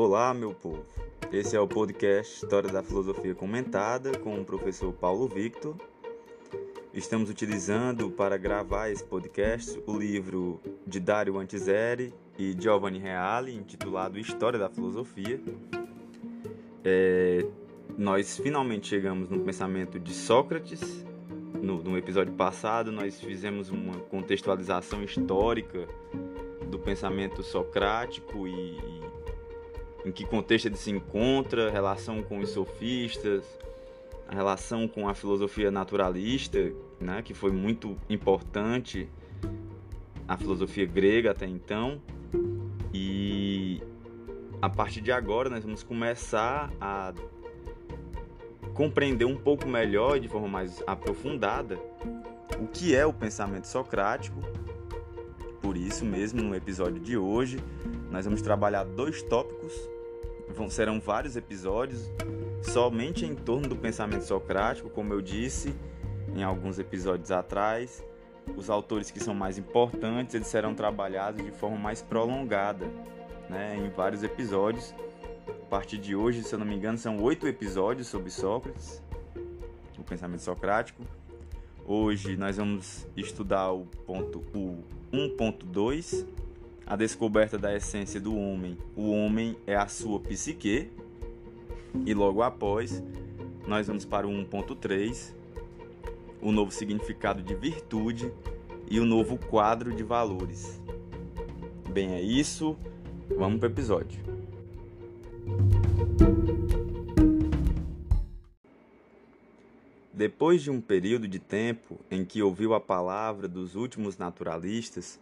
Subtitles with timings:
[0.00, 0.86] Olá, meu povo.
[1.32, 5.74] Esse é o podcast História da Filosofia Comentada com o professor Paulo Victor.
[6.94, 14.20] Estamos utilizando para gravar esse podcast o livro de Dario Antiseri e Giovanni Reale, intitulado
[14.20, 15.42] História da Filosofia.
[16.84, 17.44] É,
[17.98, 21.04] nós finalmente chegamos no pensamento de Sócrates.
[21.60, 25.88] No, no episódio passado, nós fizemos uma contextualização histórica
[26.70, 28.97] do pensamento socrático e,
[30.08, 33.44] em que contexto ele se encontra, relação com os sofistas,
[34.26, 39.08] a relação com a filosofia naturalista, né, que foi muito importante
[40.26, 42.00] a filosofia grega até então.
[42.92, 43.82] E
[44.62, 47.12] a partir de agora nós vamos começar a
[48.72, 51.78] compreender um pouco melhor e de forma mais aprofundada
[52.58, 54.40] o que é o pensamento socrático
[55.60, 57.58] por isso mesmo, no episódio de hoje,
[58.10, 59.74] nós vamos trabalhar dois tópicos.
[60.70, 62.10] Serão vários episódios
[62.62, 65.74] somente em torno do pensamento socrático, como eu disse
[66.34, 68.04] em alguns episódios atrás.
[68.56, 72.86] Os autores que são mais importantes, eles serão trabalhados de forma mais prolongada,
[73.48, 74.94] né, em vários episódios.
[75.48, 79.02] A partir de hoje, se eu não me engano, são oito episódios sobre Sócrates,
[79.98, 81.02] o pensamento socrático.
[81.84, 86.26] Hoje nós vamos estudar o ponto o 1.2,
[86.88, 88.78] a descoberta da essência do homem.
[88.96, 90.90] O homem é a sua psique.
[92.06, 93.02] E logo após,
[93.66, 95.34] nós vamos para o 1.3,
[96.40, 98.32] o novo significado de virtude
[98.90, 100.80] e o novo quadro de valores.
[101.92, 102.74] Bem, é isso.
[103.36, 104.22] Vamos para o episódio.
[110.10, 115.20] Depois de um período de tempo em que ouviu a palavra dos últimos naturalistas,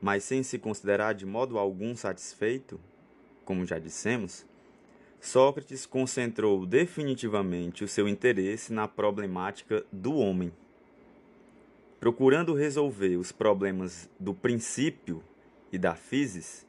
[0.00, 2.80] mas sem se considerar de modo algum satisfeito,
[3.44, 4.46] como já dissemos,
[5.20, 10.52] Sócrates concentrou definitivamente o seu interesse na problemática do homem.
[11.98, 15.22] Procurando resolver os problemas do princípio
[15.72, 16.64] e da physis,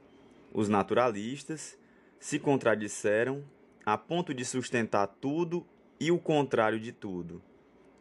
[0.51, 1.77] os naturalistas
[2.19, 3.43] se contradisseram
[3.85, 5.65] a ponto de sustentar tudo
[5.99, 7.41] e o contrário de tudo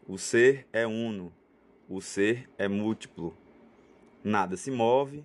[0.09, 1.31] o ser é uno,
[1.87, 3.37] o ser é múltiplo.
[4.29, 5.25] Nada se move,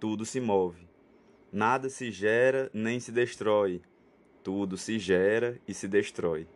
[0.00, 0.88] tudo se move.
[1.52, 3.80] Nada se gera nem se destrói,
[4.42, 6.48] tudo se gera e se destrói.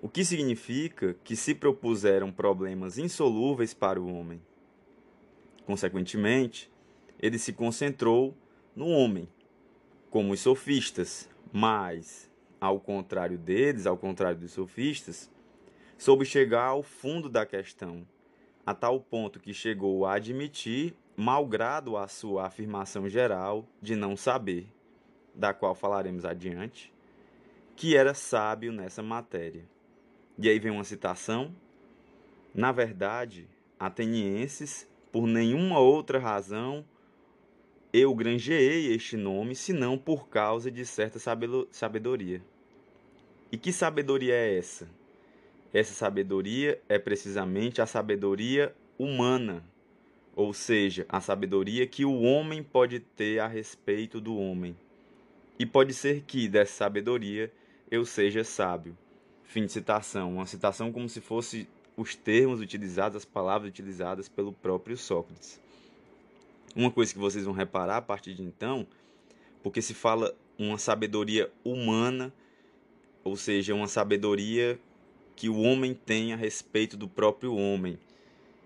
[0.00, 4.40] O que significa que se propuseram problemas insolúveis para o homem.
[5.66, 6.72] Consequentemente,
[7.20, 8.34] ele se concentrou
[8.74, 9.28] no homem,
[10.08, 15.30] como os sofistas, mas, ao contrário deles, ao contrário dos sofistas,
[15.98, 18.08] soube chegar ao fundo da questão,
[18.64, 24.66] a tal ponto que chegou a admitir, malgrado a sua afirmação geral de não saber,
[25.34, 26.92] da qual falaremos adiante,
[27.76, 29.64] que era sábio nessa matéria.
[30.38, 31.54] E aí vem uma citação.
[32.54, 36.84] Na verdade, atenienses, por nenhuma outra razão,
[37.92, 41.18] eu granjeei este nome, senão por causa de certa
[41.70, 42.42] sabedoria.
[43.50, 44.88] E que sabedoria é essa?
[45.74, 49.62] Essa sabedoria é precisamente a sabedoria humana,
[50.34, 54.76] ou seja, a sabedoria que o homem pode ter a respeito do homem.
[55.58, 57.52] E pode ser que dessa sabedoria
[57.90, 58.96] eu seja sábio.
[59.44, 60.34] Fim de citação.
[60.34, 65.60] Uma citação como se fosse os termos utilizados, as palavras utilizadas pelo próprio Sócrates.
[66.74, 68.86] Uma coisa que vocês vão reparar a partir de então,
[69.62, 72.32] porque se fala uma sabedoria humana,
[73.22, 74.80] ou seja, uma sabedoria
[75.36, 77.98] que o homem tem a respeito do próprio homem.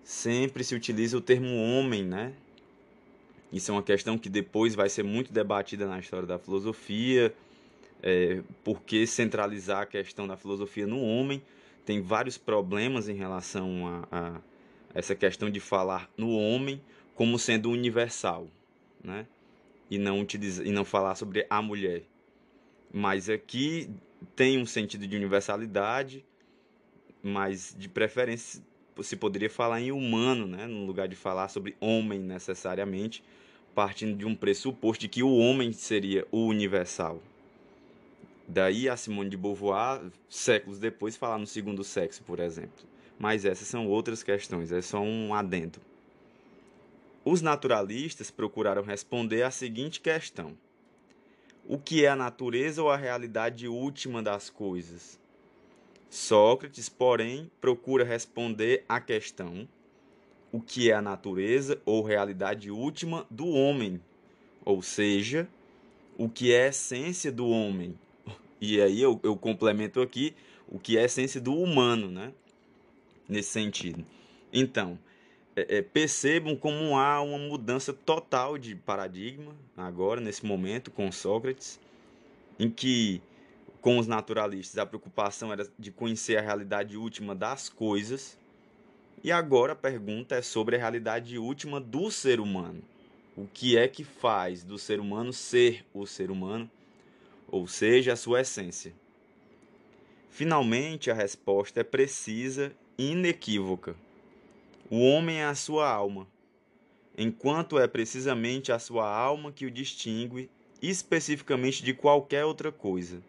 [0.07, 2.33] Sempre se utiliza o termo homem, né?
[3.53, 7.35] Isso é uma questão que depois vai ser muito debatida na história da filosofia.
[8.01, 11.43] É, por que centralizar a questão da filosofia no homem?
[11.85, 14.41] Tem vários problemas em relação a, a
[14.95, 16.81] essa questão de falar no homem
[17.17, 18.47] como sendo universal,
[19.03, 19.27] né?
[19.91, 22.05] E não, utiliza, e não falar sobre a mulher.
[22.95, 23.91] Mas aqui
[24.37, 26.25] tem um sentido de universalidade
[27.27, 28.63] mas de preferência
[29.03, 33.23] se poderia falar em humano, né, no lugar de falar sobre homem necessariamente,
[33.75, 37.23] partindo de um pressuposto de que o homem seria o universal.
[38.49, 42.87] Daí a Simone de Beauvoir, séculos depois, falar no segundo sexo, por exemplo.
[43.19, 45.81] Mas essas são outras questões, é só um adendo.
[47.25, 50.57] Os naturalistas procuraram responder à seguinte questão:
[51.67, 55.19] O que é a natureza ou a realidade última das coisas?
[56.09, 59.69] Sócrates, porém, procura responder à questão:
[60.53, 64.01] o que é a natureza ou realidade última do homem,
[64.65, 65.49] ou seja,
[66.17, 67.99] o que é a essência do homem.
[68.61, 70.35] E aí eu, eu complemento aqui
[70.69, 72.33] o que é a essência do humano, né?
[73.29, 74.05] Nesse sentido.
[74.53, 74.99] Então,
[75.55, 81.81] é, é, percebam como há uma mudança total de paradigma agora, nesse momento, com Sócrates,
[82.59, 83.21] em que
[83.81, 88.39] com os naturalistas a preocupação era de conhecer a realidade última das coisas,
[89.23, 92.83] e agora a pergunta é sobre a realidade última do ser humano.
[93.37, 96.71] O que é que faz do ser humano ser o ser humano,
[97.49, 98.95] ou seja, a sua essência?
[100.31, 103.97] Finalmente, a resposta é precisa e inequívoca.
[104.91, 106.27] O homem é a sua alma,
[107.17, 110.51] enquanto é precisamente a sua alma que o distingue
[110.81, 113.21] especificamente de qualquer outra coisa.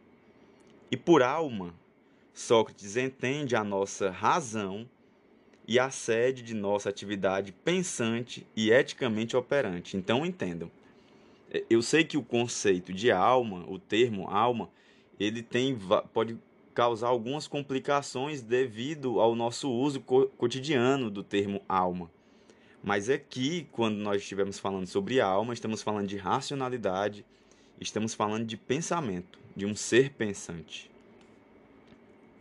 [0.90, 1.74] E por alma,
[2.34, 4.88] Sócrates entende a nossa razão
[5.68, 9.98] e a sede de nossa atividade pensante e eticamente operante.
[9.98, 10.72] Então entendam.
[11.52, 14.70] É, eu sei que o conceito de alma, o termo alma,
[15.20, 15.78] ele tem
[16.14, 16.38] pode
[16.74, 22.10] causar algumas complicações devido ao nosso uso cotidiano do termo alma.
[22.84, 27.26] Mas aqui, quando nós estivermos falando sobre alma, estamos falando de racionalidade,
[27.80, 30.90] estamos falando de pensamento, de um ser pensante.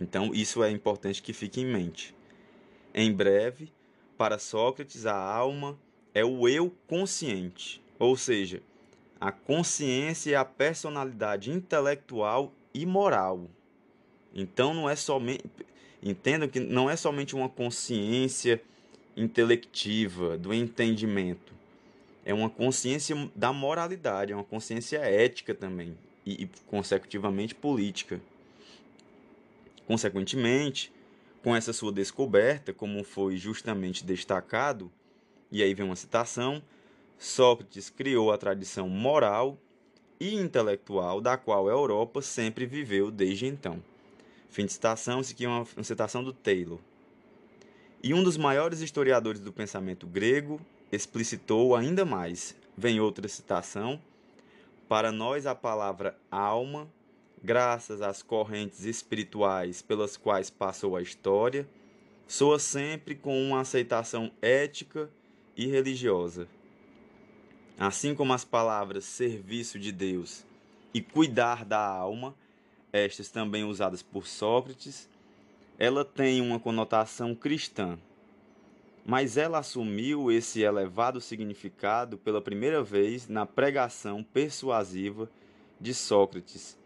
[0.00, 2.14] Então, isso é importante que fique em mente.
[2.94, 3.72] Em breve,
[4.16, 5.78] para Sócrates, a alma
[6.14, 8.62] é o eu consciente, ou seja,
[9.20, 13.48] a consciência e a personalidade intelectual e moral.
[14.34, 15.44] Então não é somente
[16.02, 18.62] entendam que não é somente uma consciência
[19.16, 21.54] intelectiva do entendimento.
[22.26, 25.96] É uma consciência da moralidade, é uma consciência ética também
[26.26, 28.20] e, e consecutivamente política.
[29.86, 30.92] Consequentemente,
[31.40, 34.90] com essa sua descoberta, como foi justamente destacado,
[35.52, 36.60] e aí vem uma citação,
[37.16, 39.56] Sócrates criou a tradição moral
[40.18, 43.80] e intelectual da qual a Europa sempre viveu desde então.
[44.50, 46.80] Fim de citação, isso aqui é uma, uma citação do Taylor.
[48.02, 52.56] E um dos maiores historiadores do pensamento grego explicitou ainda mais.
[52.76, 54.00] Vem outra citação.
[54.88, 56.88] Para nós, a palavra alma
[57.46, 61.68] graças às correntes espirituais pelas quais passou a história,
[62.26, 65.08] soa sempre com uma aceitação ética
[65.56, 66.48] e religiosa.
[67.78, 70.44] Assim como as palavras serviço de Deus
[70.92, 72.34] e cuidar da alma,
[72.92, 75.08] estas também usadas por Sócrates,
[75.78, 77.96] ela tem uma conotação cristã.
[79.06, 85.30] Mas ela assumiu esse elevado significado pela primeira vez na pregação persuasiva
[85.80, 86.76] de Sócrates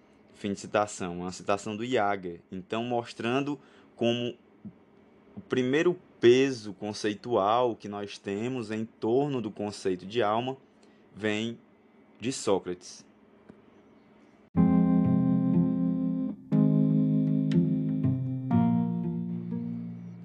[0.40, 1.19] Fim de citação.
[1.19, 2.40] Uma citação do Jager.
[2.50, 3.61] Então, mostrando
[3.94, 4.34] como
[5.37, 10.56] o primeiro peso conceitual que nós temos em torno do conceito de alma
[11.14, 11.58] vem
[12.19, 13.05] de Sócrates.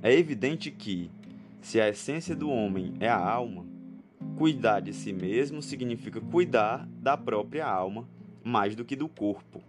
[0.01, 1.11] É evidente que,
[1.65, 3.65] se a essência do homem é a alma,
[4.37, 8.07] cuidar de si mesmo significa cuidar da própria alma
[8.43, 9.63] mais do que do corpo.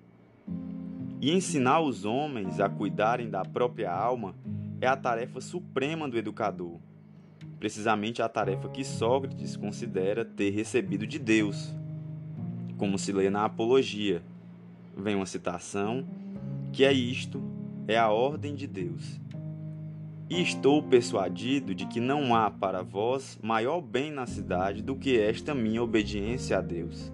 [1.23, 4.35] E ensinar os homens a cuidarem da própria alma
[4.79, 6.77] é a tarefa suprema do educador,
[7.59, 11.75] precisamente a tarefa que Sócrates considera ter recebido de Deus.
[12.77, 14.23] Como se lê na Apologia,
[14.95, 16.07] vem uma citação
[16.75, 17.43] que é isto,
[17.89, 19.19] é a ordem de Deus.
[20.29, 25.21] E estou persuadido de que não há para vós maior bem na cidade do que
[25.21, 27.13] esta minha obediência a Deus.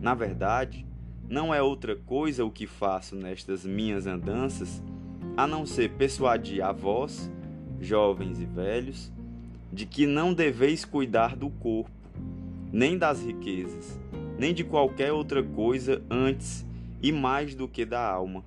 [0.00, 0.84] Na verdade,
[1.28, 4.82] não é outra coisa o que faço nestas minhas andanças,
[5.36, 7.30] a não ser persuadir a vós,
[7.80, 9.12] jovens e velhos,
[9.72, 11.90] de que não deveis cuidar do corpo,
[12.72, 14.00] nem das riquezas,
[14.36, 16.66] nem de qualquer outra coisa antes
[17.00, 18.42] e mais do que da alma,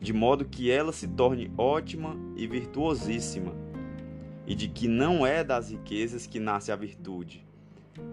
[0.00, 3.52] de modo que ela se torne ótima e virtuosíssima,
[4.46, 7.46] e de que não é das riquezas que nasce a virtude,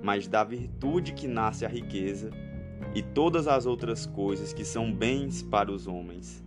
[0.03, 2.29] mas da virtude que nasce a riqueza
[2.94, 6.44] e todas as outras coisas que são bens para os homens,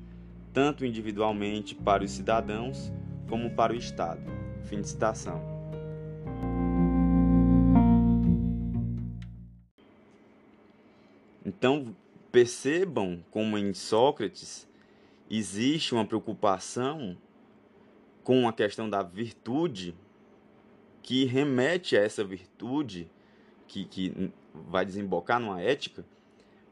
[0.53, 2.93] tanto individualmente para os cidadãos
[3.29, 4.21] como para o Estado.
[4.65, 5.43] Fim de citação.
[11.45, 11.97] Então,
[12.31, 14.70] percebam como em Sócrates
[15.31, 17.17] existe uma preocupação
[18.25, 19.95] com a questão da virtude
[21.03, 23.11] que remete a essa virtude
[23.67, 26.05] que, que vai desembocar numa ética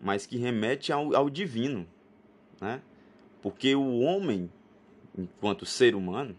[0.00, 1.86] mas que remete ao, ao divino,
[2.60, 2.80] né?
[3.42, 4.50] Porque o homem,
[5.16, 6.36] enquanto ser humano,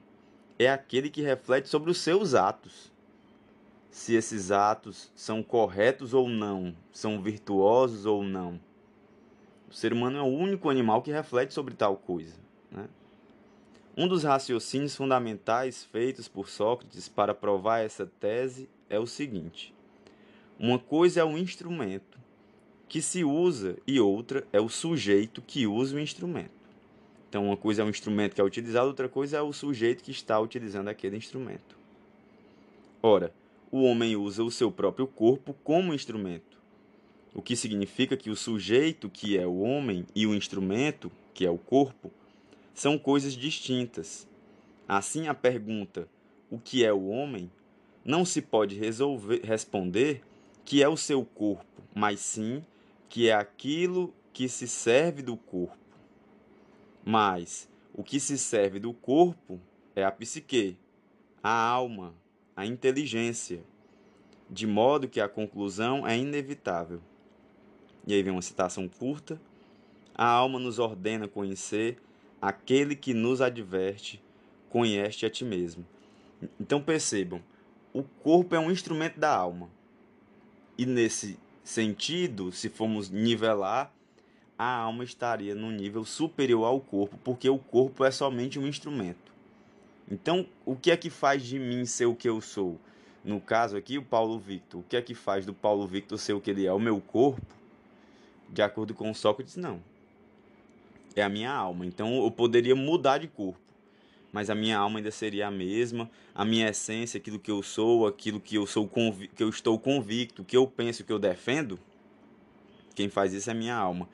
[0.57, 2.91] é aquele que reflete sobre os seus atos.
[3.89, 8.59] Se esses atos são corretos ou não, são virtuosos ou não.
[9.69, 12.35] O ser humano é o único animal que reflete sobre tal coisa.
[12.71, 12.87] Né?
[13.95, 19.73] Um dos raciocínios fundamentais feitos por Sócrates para provar essa tese é o seguinte:
[20.57, 22.17] uma coisa é o instrumento
[22.87, 26.59] que se usa e outra é o sujeito que usa o instrumento.
[27.29, 30.09] Então, uma coisa é um instrumento que é utilizado, outra coisa é o sujeito que
[30.09, 31.77] está utilizando aquele instrumento.
[33.03, 33.31] Ora,
[33.71, 36.48] o homem usa o seu próprio corpo como instrumento,
[37.33, 41.49] o que significa que o sujeito, que é o homem, e o instrumento, que é
[41.49, 42.11] o corpo,
[42.73, 44.27] são coisas distintas.
[44.87, 46.07] Assim, a pergunta
[46.49, 47.51] o que é o homem
[48.03, 50.21] não se pode resolver, responder
[50.65, 52.63] que é o seu corpo, mas sim
[53.07, 55.77] que é aquilo que se serve do corpo.
[57.03, 59.59] Mas o que se serve do corpo
[59.95, 60.77] é a psique,
[61.43, 62.13] a alma,
[62.55, 63.63] a inteligência,
[64.49, 67.01] de modo que a conclusão é inevitável.
[68.09, 69.39] E aí vem uma citação curta.
[70.15, 71.99] A alma nos ordena conhecer
[72.41, 74.19] aquele que nos adverte,
[74.67, 75.85] conhece a ti mesmo.
[76.59, 77.39] Então percebam,
[77.93, 79.69] o corpo é um instrumento da alma.
[80.75, 83.93] E nesse sentido, se formos nivelar,
[84.57, 89.31] a alma estaria no nível superior ao corpo, porque o corpo é somente um instrumento.
[90.09, 92.79] Então, o que é que faz de mim ser o que eu sou?
[93.23, 94.81] No caso aqui, o Paulo Victor.
[94.81, 96.73] O que é que faz do Paulo Victor ser o que ele é?
[96.73, 97.58] O meu corpo?
[98.51, 99.81] De acordo com Sócrates, não.
[101.15, 101.85] É a minha alma.
[101.85, 103.69] Então, eu poderia mudar de corpo
[104.31, 108.07] mas a minha alma ainda seria a mesma, a minha essência, aquilo que eu sou,
[108.07, 108.89] aquilo que eu sou
[109.35, 111.79] que eu estou convicto, que eu penso, que eu defendo,
[112.93, 114.07] quem faz isso é a minha alma.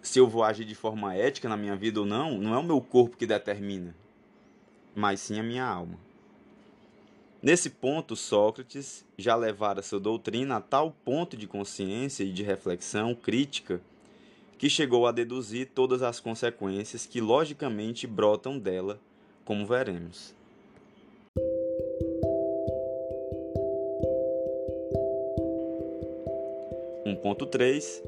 [0.00, 2.64] Se eu vou agir de forma ética na minha vida ou não, não é o
[2.64, 3.94] meu corpo que determina,
[4.94, 5.98] mas sim a minha alma.
[7.42, 13.16] Nesse ponto, Sócrates já levara sua doutrina a tal ponto de consciência e de reflexão
[13.16, 13.80] crítica
[14.56, 19.00] que chegou a deduzir todas as consequências que logicamente brotam dela
[19.44, 20.32] como veremos.
[27.04, 28.04] Um ponto 3.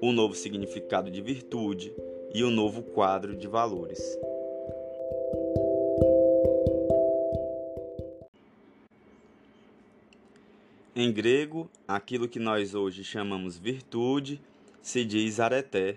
[0.00, 1.94] O novo significado de virtude
[2.34, 4.18] e o novo quadro de valores.
[11.16, 14.38] Grego, aquilo que nós hoje chamamos virtude
[14.82, 15.96] se diz areté,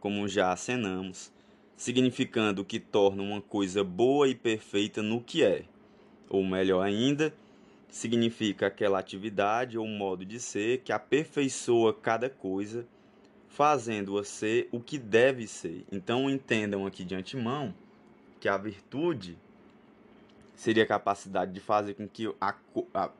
[0.00, 1.30] como já acenamos,
[1.76, 5.66] significando que torna uma coisa boa e perfeita no que é.
[6.30, 7.30] Ou melhor ainda,
[7.90, 12.86] significa aquela atividade ou modo de ser que aperfeiçoa cada coisa,
[13.48, 15.84] fazendo-a ser o que deve ser.
[15.92, 17.74] Então entendam aqui de antemão
[18.40, 19.36] que a virtude
[20.54, 22.54] seria a capacidade de fazer com que a,
[22.94, 23.10] a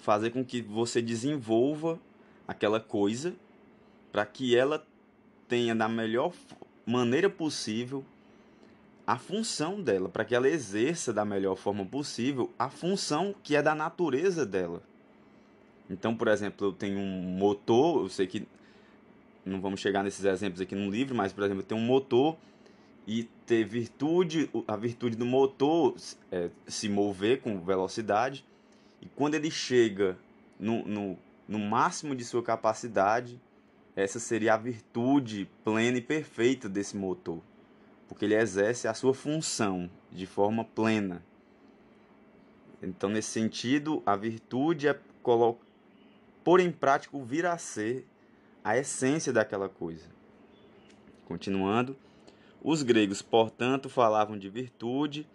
[0.00, 1.98] fazer com que você desenvolva
[2.46, 3.34] aquela coisa
[4.10, 4.84] para que ela
[5.48, 6.32] tenha da melhor
[6.84, 8.04] maneira possível
[9.06, 13.62] a função dela, para que ela exerça da melhor forma possível a função que é
[13.62, 14.82] da natureza dela.
[15.88, 18.46] Então, por exemplo, eu tenho um motor, eu sei que
[19.44, 22.36] não vamos chegar nesses exemplos aqui no livro, mas, por exemplo, eu tenho um motor
[23.06, 25.96] e ter virtude, a virtude do motor
[26.30, 28.44] é se mover com velocidade,
[29.00, 30.18] e quando ele chega
[30.58, 33.40] no, no, no máximo de sua capacidade,
[33.96, 37.40] essa seria a virtude plena e perfeita desse motor,
[38.08, 41.24] porque ele exerce a sua função de forma plena.
[42.82, 44.98] Então, nesse sentido, a virtude é
[46.42, 48.06] pôr em prática o vir a ser
[48.64, 50.06] a essência daquela coisa.
[51.26, 51.96] Continuando,
[52.62, 55.26] os gregos, portanto, falavam de virtude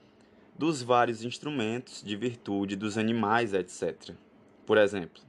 [0.58, 4.12] dos vários instrumentos de virtude dos animais, etc.
[4.66, 5.22] Por exemplo,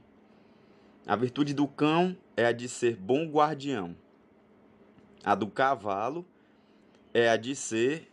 [1.05, 3.95] a virtude do cão é a de ser bom guardião.
[5.23, 6.25] A do cavalo
[7.13, 8.09] é a de ser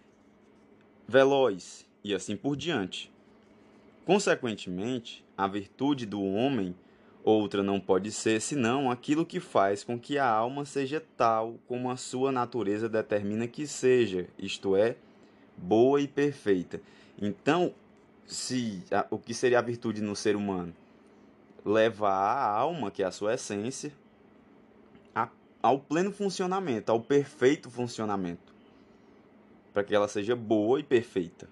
[1.06, 3.12] veloz e assim por diante.
[4.04, 6.75] Consequentemente, a virtude do homem
[7.25, 11.90] outra não pode ser senão aquilo que faz com que a alma seja tal como
[11.90, 14.97] a sua natureza determina que seja, isto é,
[15.56, 16.80] boa e perfeita.
[17.21, 17.75] Então,
[18.26, 20.75] se o que seria a virtude no ser humano?
[21.64, 23.92] levar a alma, que é a sua essência,
[25.14, 25.28] a,
[25.62, 28.52] ao pleno funcionamento, ao perfeito funcionamento,
[29.73, 31.49] para que ela seja boa e perfeita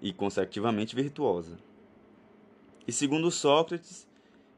[0.00, 1.58] e consecutivamente virtuosa.
[2.86, 4.06] E segundo Sócrates,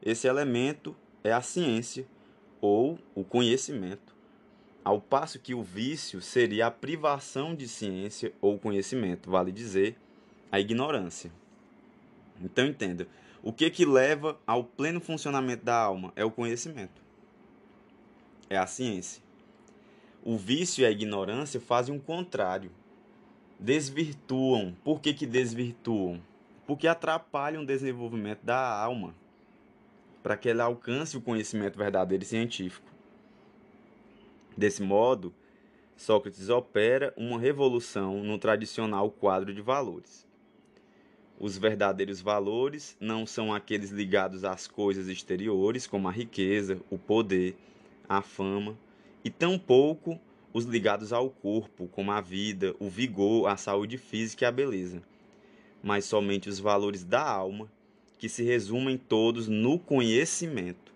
[0.01, 2.05] esse elemento é a ciência
[2.61, 4.15] ou o conhecimento,
[4.83, 9.95] ao passo que o vício seria a privação de ciência ou conhecimento, vale dizer,
[10.51, 11.31] a ignorância.
[12.41, 13.07] Então entenda,
[13.43, 16.11] o que que leva ao pleno funcionamento da alma?
[16.15, 17.01] É o conhecimento.
[18.49, 19.23] é a ciência.
[20.23, 22.69] O vício e a ignorância fazem o contrário.
[23.57, 24.75] Desvirtuam.
[24.83, 26.21] Por que, que desvirtuam?
[26.67, 29.15] Porque atrapalham o desenvolvimento da alma
[30.21, 32.90] para que ela alcance o conhecimento verdadeiro e científico.
[34.55, 35.33] Desse modo,
[35.95, 40.25] Sócrates opera uma revolução no tradicional quadro de valores.
[41.39, 47.55] Os verdadeiros valores não são aqueles ligados às coisas exteriores, como a riqueza, o poder,
[48.07, 48.77] a fama,
[49.23, 50.19] e tampouco
[50.53, 55.01] os ligados ao corpo, como a vida, o vigor, a saúde física e a beleza,
[55.81, 57.71] mas somente os valores da alma,
[58.19, 60.91] que se resumem todos no conhecimento.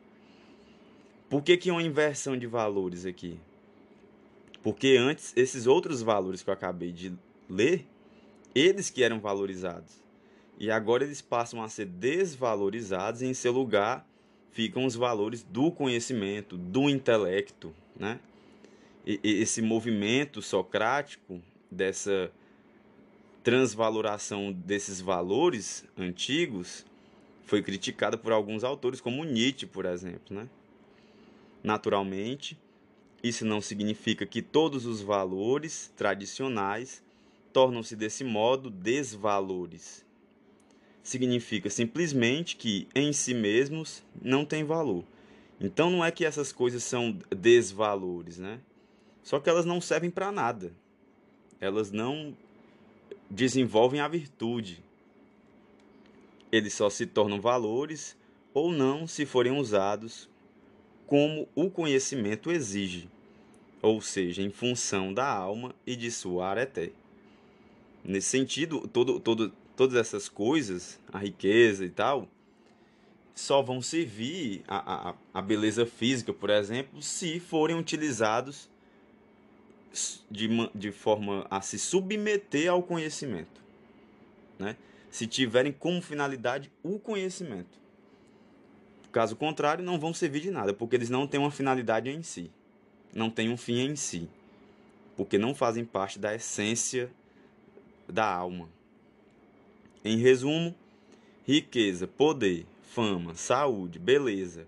[1.29, 3.39] Por que, que uma inversão de valores aqui?
[4.63, 7.13] Porque antes, esses outros valores que eu acabei de
[7.49, 7.85] ler,
[8.53, 10.03] eles que eram valorizados.
[10.57, 14.07] E agora eles passam a ser desvalorizados e em seu lugar
[14.51, 18.19] ficam os valores do conhecimento, do intelecto, né?
[19.05, 21.39] E esse movimento socrático
[21.69, 22.31] dessa
[23.43, 26.83] transvaloração desses valores antigos
[27.45, 30.35] foi criticada por alguns autores, como Nietzsche, por exemplo.
[30.35, 30.49] Né?
[31.65, 32.55] Naturalmente,
[33.23, 37.01] isso não significa que todos os valores tradicionais
[37.51, 40.05] tornam-se desse modo desvalores.
[41.01, 45.03] Significa simplesmente que em si mesmos não têm valor.
[45.59, 48.59] Então não é que essas coisas são desvalores, né?
[49.23, 50.71] Só que elas não servem para nada.
[51.59, 52.37] Elas não
[53.27, 54.83] desenvolvem a virtude,
[56.51, 58.15] eles só se tornam valores
[58.53, 60.29] ou não se forem usados
[61.07, 63.09] como o conhecimento exige,
[63.81, 66.91] ou seja, em função da alma e de sua areté.
[68.03, 72.27] Nesse sentido, todo, todo, todas essas coisas, a riqueza e tal,
[73.33, 78.69] só vão servir a, a, a beleza física, por exemplo, se forem utilizados
[80.29, 83.63] de, de forma a se submeter ao conhecimento.
[84.57, 84.77] Né?
[85.15, 87.79] se tiverem como finalidade o conhecimento.
[89.15, 92.51] Caso contrário, não vão servir de nada, porque eles não têm uma finalidade em si,
[93.13, 94.27] não têm um fim em si,
[95.15, 97.09] porque não fazem parte da essência
[98.09, 98.67] da alma.
[100.03, 100.75] Em resumo,
[101.47, 104.67] riqueza, poder, fama, saúde, beleza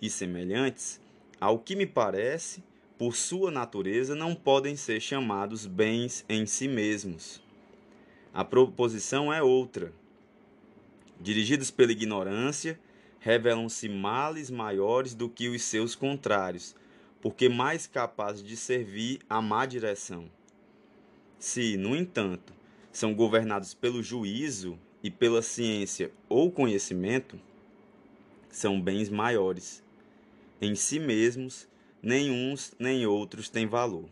[0.00, 1.00] e semelhantes,
[1.40, 2.62] ao que me parece,
[2.96, 7.42] por sua natureza, não podem ser chamados bens em si mesmos
[8.32, 9.92] a proposição é outra.
[11.20, 12.78] Dirigidos pela ignorância,
[13.20, 16.74] revelam-se males maiores do que os seus contrários,
[17.20, 20.28] porque mais capazes de servir à má direção.
[21.38, 22.52] Se, no entanto,
[22.90, 27.38] são governados pelo juízo e pela ciência ou conhecimento,
[28.50, 29.82] são bens maiores.
[30.60, 31.68] Em si mesmos,
[32.02, 34.08] nem uns nem outros têm valor.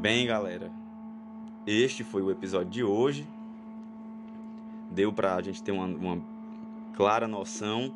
[0.00, 0.70] Bem, galera,
[1.66, 3.26] este foi o episódio de hoje.
[4.90, 6.22] Deu para a gente ter uma, uma
[6.94, 7.92] clara noção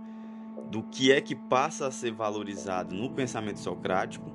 [0.71, 4.31] do que é que passa a ser valorizado no pensamento socrático,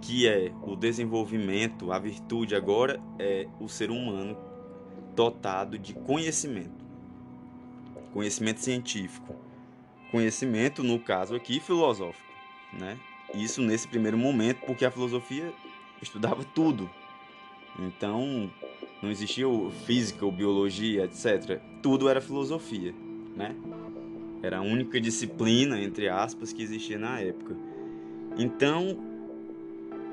[0.00, 4.36] que é o desenvolvimento, a virtude agora é o ser humano
[5.14, 6.84] dotado de conhecimento,
[8.12, 9.36] conhecimento científico,
[10.10, 12.32] conhecimento no caso aqui filosófico,
[12.72, 12.98] né?
[13.34, 15.52] Isso nesse primeiro momento, porque a filosofia
[16.02, 16.90] estudava tudo.
[17.80, 18.50] Então,
[19.02, 19.46] não existia
[19.86, 21.60] física, ou biologia, etc.
[21.82, 22.94] Tudo era filosofia,
[23.34, 23.56] né?
[24.42, 27.56] Era a única disciplina, entre aspas, que existia na época.
[28.36, 28.98] Então,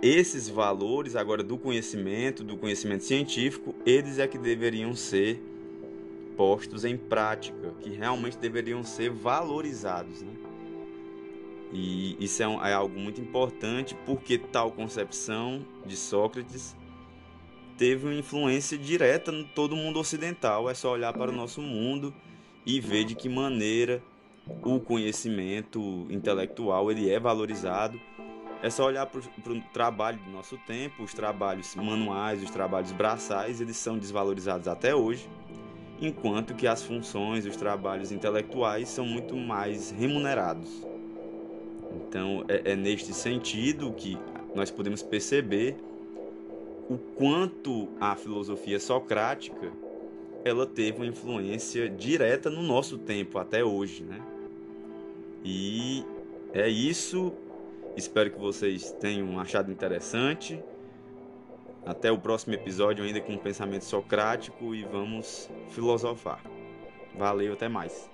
[0.01, 5.41] esses valores agora do conhecimento, do conhecimento científico, eles é que deveriam ser
[6.35, 10.33] postos em prática, que realmente deveriam ser valorizados, né?
[11.73, 16.75] E isso é, um, é algo muito importante porque tal concepção de Sócrates
[17.77, 20.69] teve uma influência direta no todo o mundo ocidental.
[20.69, 22.13] É só olhar para o nosso mundo
[22.65, 24.01] e ver de que maneira
[24.63, 27.99] o conhecimento intelectual ele é valorizado.
[28.61, 33.61] É só olhar para o trabalho do nosso tempo, os trabalhos manuais, os trabalhos braçais,
[33.61, 35.29] eles são desvalorizados até hoje,
[36.01, 40.83] enquanto que as funções, os trabalhos intelectuais são muito mais remunerados.
[41.95, 44.17] Então, é, é neste sentido que
[44.55, 45.77] nós podemos perceber
[46.89, 49.71] o quanto a filosofia socrática
[50.45, 54.21] ela teve uma influência direta no nosso tempo até hoje, né?
[55.43, 56.05] E
[56.53, 57.33] é isso.
[57.95, 60.63] Espero que vocês tenham achado interessante.
[61.85, 66.41] Até o próximo episódio ainda com um pensamento socrático e vamos filosofar.
[67.15, 68.09] Valeu, até mais.